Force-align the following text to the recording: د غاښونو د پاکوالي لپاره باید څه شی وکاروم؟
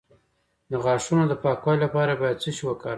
د 0.71 0.73
غاښونو 0.83 1.23
د 1.27 1.33
پاکوالي 1.43 1.79
لپاره 1.85 2.11
باید 2.21 2.41
څه 2.43 2.49
شی 2.55 2.63
وکاروم؟ 2.65 2.89